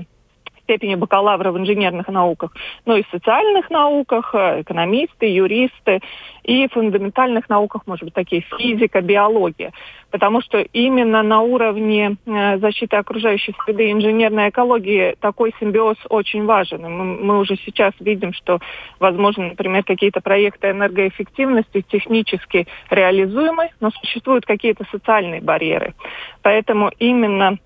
[0.65, 2.53] степени бакалавра в инженерных науках,
[2.87, 6.01] но и в социальных науках, экономисты, юристы,
[6.43, 9.73] и в фундаментальных науках, может быть, такие физика, биология.
[10.11, 16.83] Потому что именно на уровне защиты окружающей среды и инженерной экологии такой симбиоз очень важен.
[16.83, 18.59] Мы, мы уже сейчас видим, что,
[18.99, 25.95] возможно, например, какие-то проекты энергоэффективности технически реализуемы, но существуют какие-то социальные барьеры.
[26.43, 27.59] Поэтому именно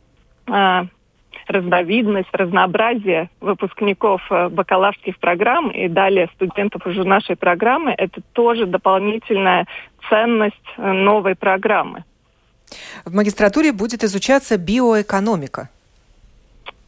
[1.50, 9.66] разновидность, разнообразие выпускников э, бакалаврских программ и далее студентов уже нашей программы, это тоже дополнительная
[10.09, 12.04] ценность э, новой программы.
[13.04, 15.68] В магистратуре будет изучаться биоэкономика.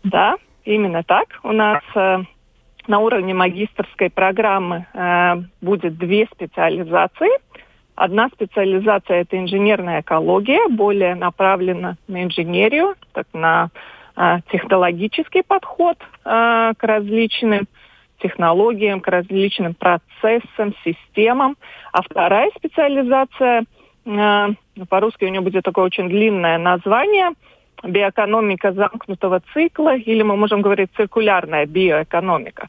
[0.03, 1.27] Да, именно так.
[1.43, 2.19] У нас э,
[2.87, 7.29] на уровне магистрской программы э, будет две специализации.
[7.95, 13.71] Одна специализация– это инженерная экология, более направлена на инженерию, так на
[14.51, 17.69] технологический подход а, к различным
[18.21, 21.57] технологиям, к различным процессам, системам.
[21.93, 23.65] А вторая специализация
[24.09, 24.49] Э,
[24.89, 27.31] по-русски у него будет такое очень длинное название
[27.83, 32.69] биоэкономика замкнутого цикла, или мы можем говорить циркулярная биоэкономика.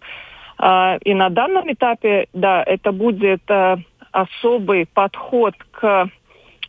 [1.03, 3.41] И на данном этапе, да, это будет
[4.11, 6.09] особый подход к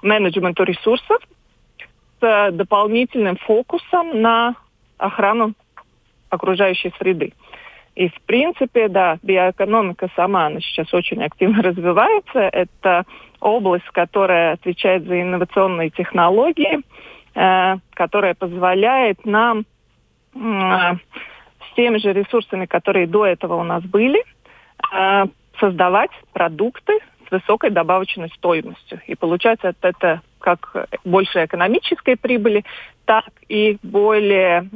[0.00, 1.18] менеджменту ресурсов
[2.20, 4.54] с дополнительным фокусом на
[5.00, 5.54] охрану
[6.28, 7.32] окружающей среды.
[7.96, 12.38] И, в принципе, да, биоэкономика сама, она сейчас очень активно развивается.
[12.38, 13.04] Это
[13.40, 16.80] область, которая отвечает за инновационные технологии,
[17.34, 19.64] э, которая позволяет нам
[20.34, 24.22] э, с теми же ресурсами, которые до этого у нас были,
[24.92, 25.26] э,
[25.58, 26.98] создавать продукты
[27.28, 29.00] с высокой добавочной стоимостью.
[29.06, 32.64] И получать от этого как больше экономической прибыли,
[33.04, 34.68] так и более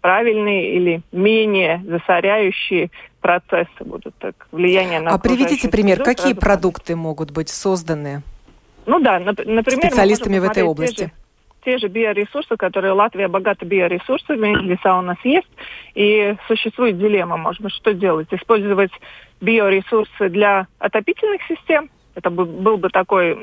[0.00, 2.90] правильные или менее засоряющие
[3.20, 8.22] процессы будут так, влияние на А приведите пример, какие продукты могут быть созданы?
[8.86, 10.96] Ну да, например, специалистами в этой области.
[10.96, 11.12] Те же,
[11.64, 15.48] те же биоресурсы, которые Латвия богата биоресурсами, леса у нас есть,
[15.94, 18.28] и существует дилемма, может быть, что делать?
[18.30, 18.92] Использовать
[19.40, 23.38] биоресурсы для отопительных систем, это был бы такой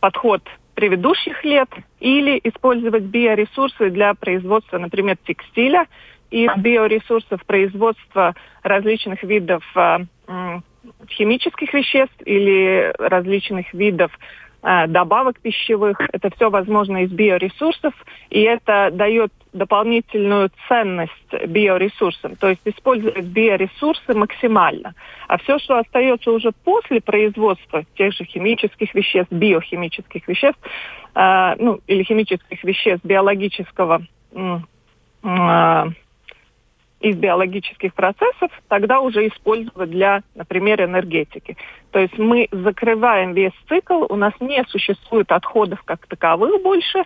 [0.00, 0.42] подход
[0.78, 1.68] предыдущих лет,
[1.98, 5.88] или использовать биоресурсы для производства, например, текстиля,
[6.30, 9.98] из биоресурсов производства различных видов э,
[11.08, 14.16] химических веществ или различных видов
[14.62, 16.00] добавок пищевых.
[16.12, 17.94] Это все возможно из биоресурсов,
[18.30, 21.12] и это дает дополнительную ценность
[21.46, 24.94] биоресурсам, то есть использовать биоресурсы максимально.
[25.26, 30.60] А все, что остается уже после производства тех же химических веществ, биохимических веществ,
[31.14, 34.02] э, ну, или химических веществ биологического
[34.32, 35.84] э,
[37.00, 41.56] из биологических процессов, тогда уже использовать для, например, энергетики.
[41.92, 47.04] То есть мы закрываем весь цикл, у нас не существует отходов как таковых больше,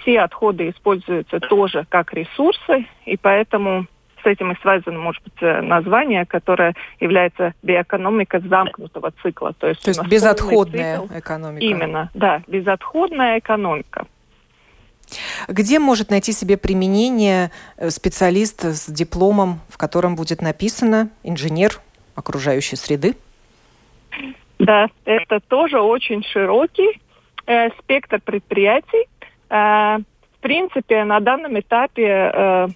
[0.00, 3.86] все отходы используются тоже как ресурсы, и поэтому
[4.22, 9.54] с этим и связано, может быть, э, название, которое является биоэкономика замкнутого цикла.
[9.54, 11.64] То есть, То есть безотходная цикл, экономика.
[11.64, 14.06] Именно, да, безотходная экономика.
[15.48, 21.80] Где может найти себе применение э, специалист с дипломом, в котором будет написано инженер
[22.14, 23.16] окружающей среды?
[24.58, 27.00] Да, это тоже очень широкий
[27.46, 29.06] э, спектр предприятий.
[29.48, 32.68] Э, в принципе, на данном этапе э,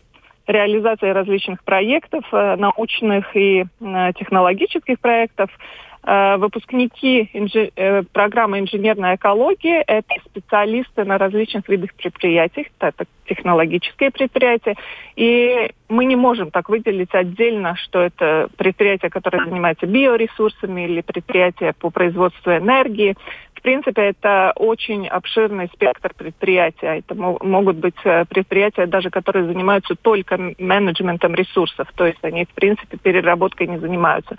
[0.46, 5.50] реализации различных проектов, э, научных и э, технологических проектов,
[6.36, 7.70] выпускники инжи...
[7.76, 14.76] Э, программы инженерная экология– это специалисты на различных видах предприятий, это технологические предприятия.
[15.16, 21.72] И мы не можем так выделить отдельно, что это предприятие, которое занимается биоресурсами или предприятие
[21.72, 23.16] по производству энергии
[23.64, 26.86] принципе, это очень обширный спектр предприятий.
[26.86, 31.88] Это могут быть э, предприятия, даже которые занимаются только менеджментом ресурсов.
[31.96, 34.36] То есть они, в принципе, переработкой не занимаются.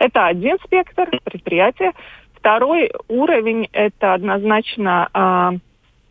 [0.00, 1.92] Это один спектр предприятия.
[2.34, 5.52] Второй уровень– это однозначно а,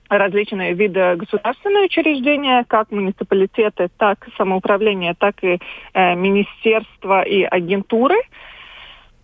[0.07, 5.59] различные виды государственные учреждения, как муниципалитеты, так самоуправление, так и
[5.93, 8.52] э, министерства и агентуры– Э,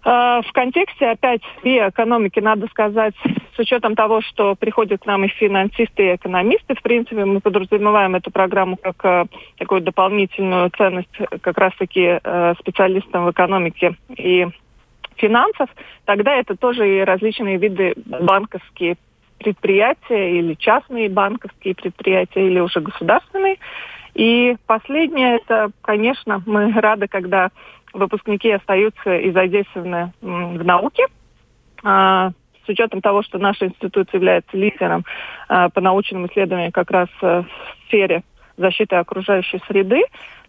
[0.04, 3.14] в контексте опять биоэкономики надо сказать,
[3.56, 8.16] с учетом того, что приходят к нам и финансисты, и экономисты, в принципе, мы подразумеваем
[8.16, 9.26] эту программу как э,
[9.58, 11.10] такую дополнительную ценность
[11.42, 14.48] как раз-таки э, специалистам в экономике и
[15.18, 15.70] финансов,
[16.06, 18.96] тогда это тоже и различные виды банковские
[19.38, 23.58] предприятия или частные банковские предприятия или уже государственные.
[24.16, 27.52] И последнее, это, конечно, мы рады, когда
[27.94, 31.06] выпускники остаются и задействованы в науке.
[31.84, 32.32] А,
[32.66, 35.06] с учетом того, что наша институт является лидером
[35.48, 38.24] а, по научным исследованиям как раз э, в сфере
[38.58, 40.04] защиты окружающей среды,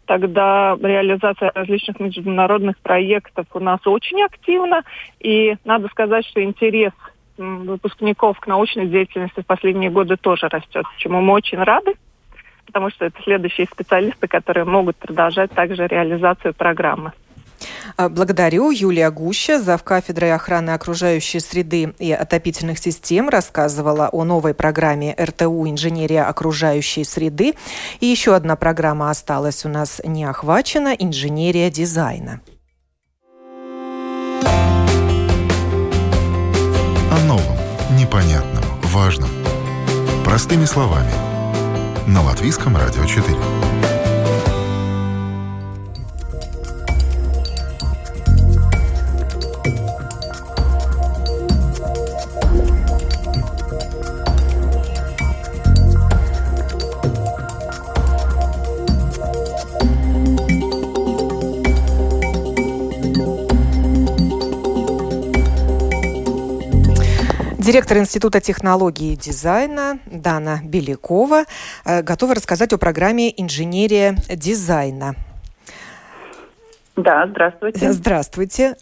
[0.05, 4.83] тогда реализация различных международных проектов у нас очень активна.
[5.21, 6.93] И надо сказать, что интерес
[7.39, 11.95] выпускников к научной деятельности в последние годы тоже растет, чему мы очень рады
[12.71, 17.13] потому что это следующие специалисты, которые могут продолжать также реализацию программы.
[17.97, 18.71] А, благодарю.
[18.71, 19.83] Юлия Гуща, зав.
[19.83, 27.55] кафедрой охраны окружающей среды и отопительных систем, рассказывала о новой программе РТУ «Инженерия окружающей среды».
[28.01, 32.41] И еще одна программа осталась у нас не охвачена– «Инженерия дизайна».
[37.13, 37.57] О новом,
[37.99, 39.31] непонятном, важном.
[40.25, 41.11] Простыми словами.
[42.07, 43.90] На Латвийском радио 4.
[67.71, 71.45] Директор Института технологии и дизайна Дана Белякова
[71.85, 75.15] э, готова рассказать о программе «Инженерия дизайна».
[76.97, 77.93] Да, здравствуйте.
[77.93, 78.75] Здравствуйте.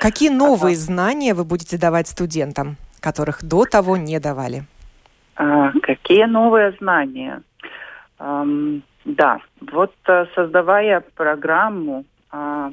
[0.00, 4.64] Какие новые знания вы будете давать студентам, которых до того не давали?
[5.36, 7.42] А, какие новые знания?
[8.18, 9.38] Um, да,
[9.72, 12.72] вот э, создавая программу, а,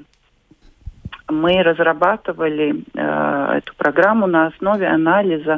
[1.32, 5.58] мы разрабатывали э, эту программу на основе анализа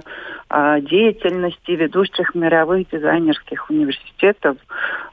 [0.50, 4.58] э, деятельности ведущих мировых дизайнерских университетов,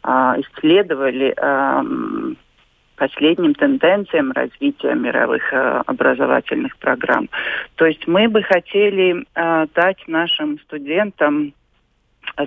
[0.04, 2.34] э, исследовали э,
[2.96, 7.28] последним тенденциям развития мировых э, образовательных программ.
[7.76, 11.54] То есть мы бы хотели э, дать нашим студентам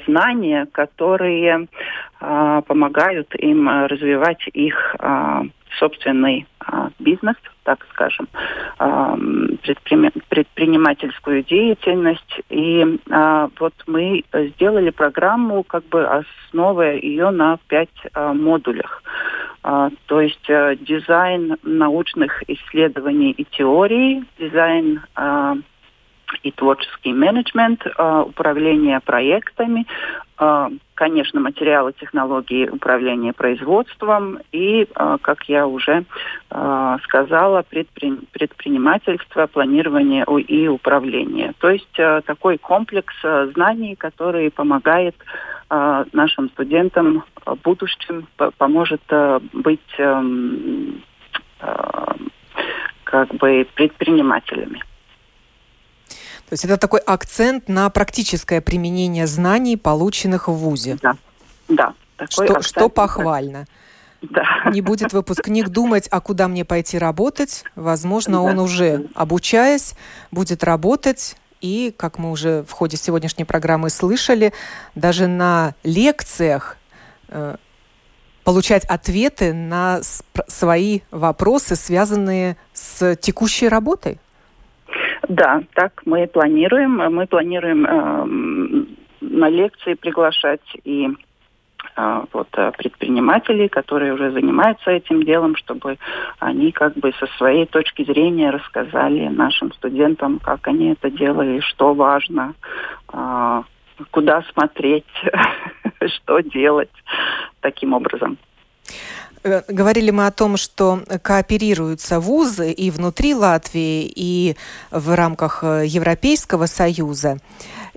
[0.05, 1.67] знания, которые
[2.21, 5.41] э, помогают им развивать их э,
[5.77, 8.27] собственный э, бизнес, так скажем,
[8.79, 9.15] э,
[10.29, 12.41] предпринимательскую деятельность.
[12.49, 19.03] И э, вот мы сделали программу, как бы основывая ее на пять модулях.
[19.61, 25.01] То есть э, дизайн научных исследований и теорий, дизайн
[26.41, 29.85] и творческий менеджмент, а, управление проектами,
[30.37, 36.05] а, конечно, материалы, технологии управления производством и, а, как я уже
[37.03, 41.53] сказала, предпринимательство, планирование и управление.
[41.59, 41.93] То есть
[42.25, 43.13] такой комплекс
[43.53, 45.15] знаний, который помогает
[45.69, 48.27] нашим студентам в будущем,
[48.57, 49.01] поможет
[49.53, 50.01] быть
[53.03, 54.83] как бы предпринимателями.
[56.53, 60.99] То есть это такой акцент на практическое применение знаний, полученных в ВУЗе.
[61.01, 61.17] Да,
[61.67, 61.95] да.
[62.15, 63.65] Такой что, что похвально.
[64.21, 64.43] Да.
[64.71, 67.63] Не будет выпускник думать, а куда мне пойти работать.
[67.75, 68.41] Возможно, да.
[68.41, 69.95] он уже, обучаясь,
[70.29, 74.53] будет работать и, как мы уже в ходе сегодняшней программы слышали,
[74.93, 76.77] даже на лекциях
[77.29, 77.55] э,
[78.43, 80.01] получать ответы на
[80.47, 84.19] свои вопросы, связанные с текущей работой.
[85.27, 86.97] Да, так мы планируем.
[87.13, 88.85] Мы планируем э,
[89.21, 91.07] на лекции приглашать и
[91.95, 95.97] э, вот э, предпринимателей, которые уже занимаются этим делом, чтобы
[96.39, 101.93] они как бы со своей точки зрения рассказали нашим студентам, как они это делали, что
[101.93, 102.53] важно,
[103.13, 103.61] э,
[104.11, 105.05] куда смотреть,
[106.07, 106.91] что делать
[107.61, 108.37] таким образом.
[109.43, 114.55] Э, говорили мы о том, что кооперируются вузы и внутри Латвии, и
[114.91, 117.39] в рамках э, Европейского Союза.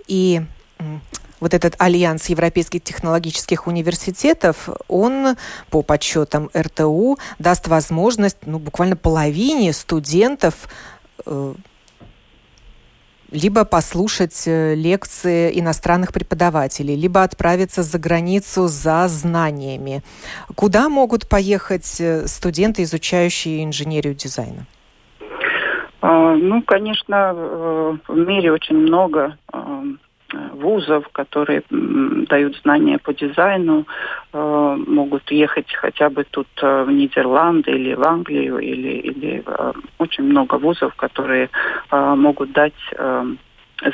[0.07, 0.43] И
[1.41, 5.37] вот этот альянс европейских технологических университетов, он
[5.71, 10.69] по подсчетам РТУ даст возможность ну, буквально половине студентов
[11.25, 11.55] э,
[13.37, 20.03] либо послушать э, лекции иностранных преподавателей, либо отправиться за границу за знаниями.
[20.55, 24.67] Куда могут поехать э, студенты, изучающие инженерию дизайна?
[26.01, 29.37] А, ну, конечно, э, в мире очень много
[30.33, 33.87] вузов, которые дают знания по дизайну,
[34.33, 39.73] э, могут ехать хотя бы тут э, в Нидерланды или в Англию, или, или э,
[39.99, 41.51] очень много вузов, которые
[41.91, 42.75] могут дать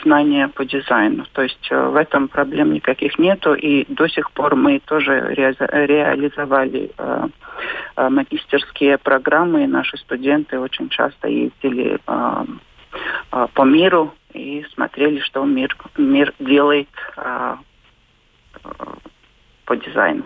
[0.05, 1.25] знания по дизайну.
[1.33, 6.91] То есть в этом проблем никаких нету, и до сих пор мы тоже реализовали
[7.97, 11.99] магистерские программы, и наши студенты очень часто ездили
[13.31, 17.59] по миру и смотрели, что мир, мир делает а,
[19.65, 20.25] по дизайну.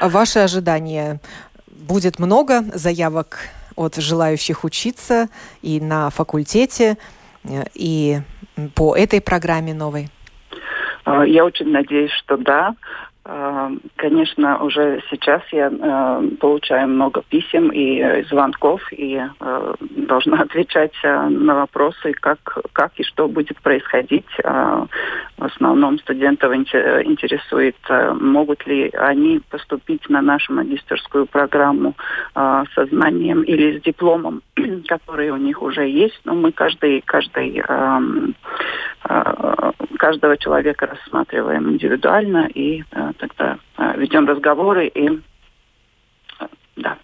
[0.00, 1.20] А ваши ожидания?
[1.66, 3.38] Будет много заявок
[3.76, 5.28] от желающих учиться
[5.62, 6.96] и на факультете,
[7.74, 8.18] и
[8.74, 10.08] по этой программе новой?
[11.04, 12.74] А, я очень надеюсь, что да.
[13.24, 20.94] Конечно, уже сейчас я э, получаю много писем и э, звонков, и э, должна отвечать
[21.04, 22.38] э, на вопросы, как,
[22.72, 24.26] как и что будет происходить.
[24.42, 27.76] В основном студентов интересует,
[28.20, 31.94] могут ли они поступить на нашу магистерскую программу
[32.34, 34.42] со знанием или с дипломом,
[34.88, 36.20] который у них уже есть.
[36.24, 38.00] Но мы каждый, каждый, э,
[39.08, 42.82] э, каждого человека рассматриваем индивидуально и
[43.14, 45.08] тогда э, ведем разговоры и
[46.40, 46.46] э,
[46.76, 46.98] да.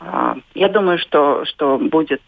[0.00, 2.22] Э, я думаю, что, что будет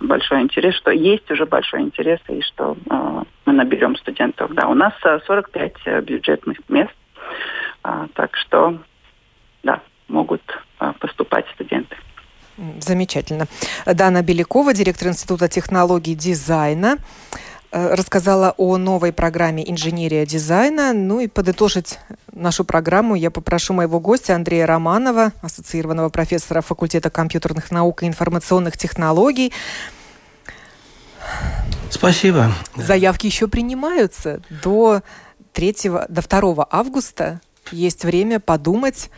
[0.00, 2.76] большой интерес, что есть уже большой интерес, и что
[3.46, 4.52] мы наберем студентов.
[4.54, 6.94] Да, у нас 45 бюджетных мест,
[7.82, 8.78] так что,
[9.62, 10.42] да, могут
[11.00, 11.96] поступать студенты.
[12.80, 13.46] Замечательно.
[13.84, 16.98] Дана Белякова, директор Института технологий дизайна.
[17.72, 20.92] э, рассказала о новой программе «Инженерия дизайна».
[20.92, 21.98] Ну и подытожить
[22.34, 28.76] нашу программу я попрошу моего гостя Андрея Романова, ассоциированного профессора факультета компьютерных наук и информационных
[28.76, 29.52] технологий.
[31.90, 32.52] Спасибо.
[32.76, 35.02] Заявки еще принимаются до
[35.52, 35.76] 3,
[36.08, 37.40] до 2 августа.
[37.70, 39.10] Есть время подумать,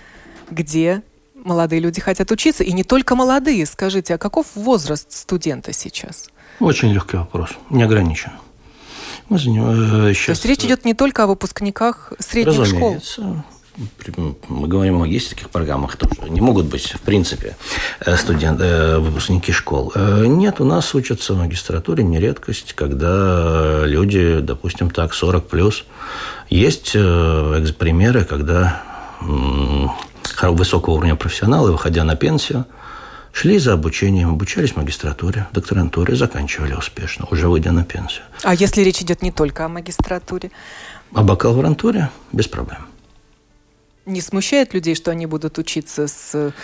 [0.51, 1.03] где
[1.35, 2.65] молодые люди хотят учиться.
[2.65, 3.67] И не только молодые.
[3.67, 6.31] Скажите, а каков возраст студента сейчас?
[6.61, 7.51] Очень легкий вопрос.
[7.71, 8.33] Не ограничен.
[9.29, 10.15] Мы заним...
[10.15, 10.41] сейчас...
[10.41, 13.13] То есть речь идет не только о выпускниках средних Разумеется.
[13.13, 13.37] школ?
[14.49, 17.57] мы говорим о магистрских программах, тоже не могут быть, в принципе,
[18.01, 19.93] э, студенты, э, выпускники школ.
[19.95, 25.85] Э, нет, у нас учатся в магистратуре не редкость, когда люди, допустим, так, 40 плюс.
[26.49, 28.83] Есть примеры, когда
[30.43, 32.67] высокого уровня профессионалы, выходя на пенсию,
[33.37, 38.25] шли за обучением, обучались в магистратуре, докторантуре, заканчивали успешно, уже выйдя на пенсию.
[38.43, 40.51] А если речь идет не только о магистратуре?
[41.13, 42.87] О бакалаврантуре без проблем.
[44.07, 46.55] Не смущает людей, что они будут учиться с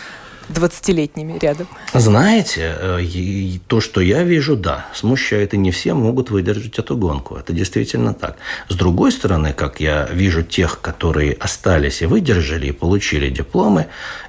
[0.49, 1.66] 20-летними рядом?
[1.95, 7.36] Знаете, э, то, что я вижу, да, смущает, и не все могут выдержать эту гонку.
[7.36, 8.36] Это действительно так.
[8.68, 13.86] С другой стороны, как я вижу тех, которые остались и выдержали, и получили дипломы,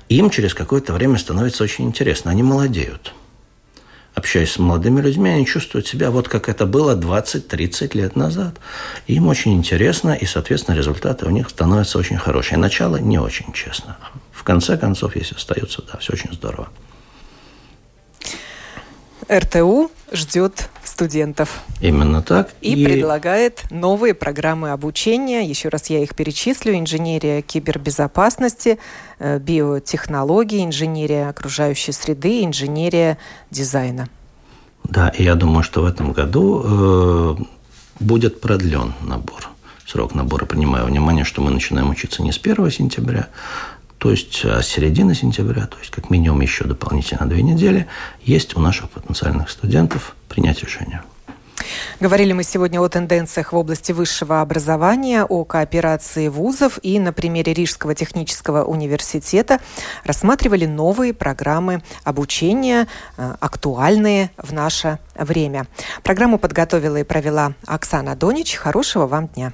[0.09, 2.32] им через какое-то время становится очень интересно.
[2.32, 3.14] Они молодеют
[4.16, 8.55] общаясь с молодыми людьми, они чувствуют себя вот как это было 20-30 лет назад.
[9.07, 12.57] им очень интересно, и, соответственно, результаты у них становятся очень хорошие.
[12.57, 13.97] Начало не очень честно.
[14.43, 16.67] В конце концов, если остаются, да, все очень здорово.
[19.31, 21.61] РТУ ждет студентов.
[21.79, 22.49] Именно так.
[22.59, 25.47] И, и предлагает новые программы обучения.
[25.47, 26.77] Еще раз я их перечислю.
[26.77, 28.79] Инженерия кибербезопасности,
[29.17, 33.17] э, биотехнологии, инженерия окружающей среды, инженерия
[33.49, 34.09] дизайна.
[34.83, 37.43] Да, и я думаю, что в этом году э,
[38.01, 39.47] будет продлен набор.
[39.85, 43.27] Срок набора, принимая внимание, что мы начинаем учиться не с 1 сентября,
[44.03, 47.87] то есть а с середины сентября, то есть как минимум еще дополнительно две недели,
[48.21, 51.03] есть у наших потенциальных студентов принять решение.
[52.01, 57.53] Говорили мы сегодня о тенденциях в области высшего образования, о кооперации вузов и на примере
[57.53, 59.61] Рижского технического университета
[60.03, 65.65] рассматривали новые программы обучения, э, актуальные в наше время.
[66.03, 68.55] Программу подготовила и провела Оксана Донич.
[68.55, 69.53] Хорошего вам дня.